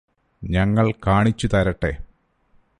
ഞങ്ങള് 0.41 0.93
കാണിച്ചുതരട്ടെ 1.07 1.91